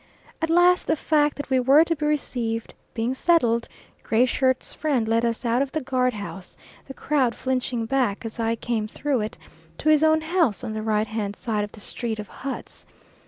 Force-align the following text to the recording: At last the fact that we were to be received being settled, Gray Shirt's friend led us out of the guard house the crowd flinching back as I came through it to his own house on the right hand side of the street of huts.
At 0.41 0.49
last 0.49 0.87
the 0.87 0.95
fact 0.95 1.37
that 1.37 1.51
we 1.51 1.59
were 1.59 1.83
to 1.83 1.95
be 1.95 2.07
received 2.07 2.73
being 2.95 3.13
settled, 3.13 3.67
Gray 4.01 4.25
Shirt's 4.25 4.73
friend 4.73 5.07
led 5.07 5.23
us 5.23 5.45
out 5.45 5.61
of 5.61 5.71
the 5.73 5.79
guard 5.79 6.13
house 6.13 6.57
the 6.87 6.95
crowd 6.95 7.35
flinching 7.35 7.85
back 7.85 8.25
as 8.25 8.39
I 8.39 8.55
came 8.55 8.87
through 8.87 9.19
it 9.21 9.37
to 9.77 9.89
his 9.89 10.01
own 10.01 10.21
house 10.21 10.63
on 10.63 10.73
the 10.73 10.81
right 10.81 11.05
hand 11.05 11.35
side 11.35 11.63
of 11.63 11.73
the 11.73 11.79
street 11.81 12.17
of 12.17 12.27
huts. 12.29 12.83